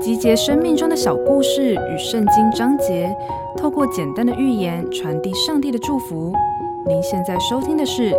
[0.00, 3.14] 集结生命中的小故事与圣经章节，
[3.56, 6.32] 透过简单的寓言传递上帝的祝福。
[6.86, 8.10] 您现在收听的是《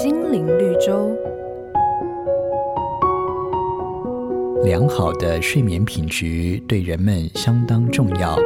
[0.00, 1.10] 心灵绿洲》。
[4.64, 8.38] 良好的睡眠品质对人们相当重要。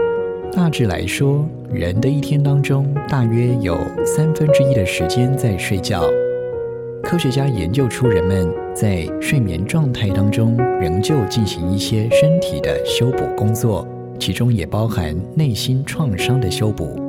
[0.52, 3.76] 大致来说，人的一天当中大约有
[4.06, 6.02] 三分之一的时间在睡觉。
[7.06, 13.86] 科学家研究出，人们在睡眠状态当中仍旧进行一些身体的修补工作，
[14.18, 17.00] 其中也包含内心创伤的修补。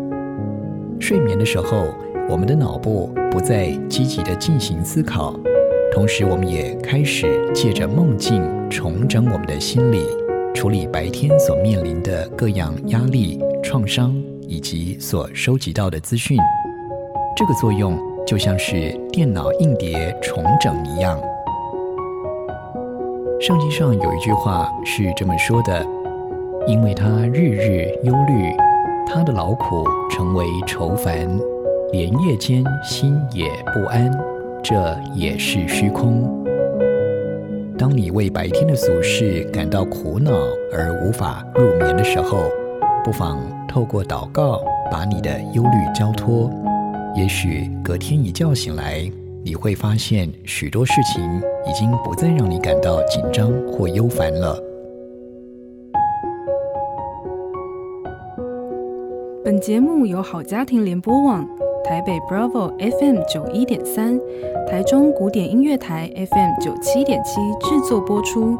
[0.99, 1.87] 睡眠的时候，
[2.29, 5.33] 我们的脑部不再积极的进行思考，
[5.91, 10.05] 同时我们也开始借着梦境重整我们的心理。
[10.53, 14.15] 处理白天所面临的各样压力、创伤
[14.47, 16.37] 以及所收集到的资讯，
[17.35, 21.17] 这个作用就像是电脑硬碟重整一样。
[23.39, 25.81] 圣经上有一句话是这么说的
[26.67, 28.53] ：“因为他日日忧虑，
[29.07, 31.15] 他的劳苦成为愁烦，
[31.93, 34.11] 连夜间心也不安，
[34.61, 34.75] 这
[35.15, 36.29] 也是虚空。”
[37.79, 40.31] 当你为白天的俗事感到苦恼
[40.73, 42.49] 而无法入眠的时候，
[43.05, 44.59] 不妨透过祷告
[44.91, 46.51] 把你的忧虑交托。
[47.17, 49.11] 也许隔天一觉醒来，
[49.43, 51.23] 你会发现许多事情
[51.67, 54.55] 已经不再让你感到紧张或忧烦了。
[59.43, 61.43] 本节目由好家庭联播网。
[61.83, 64.19] 台北 Bravo FM 九一点三，
[64.67, 68.55] 台中古典音乐台 FM 九七点七制作播出。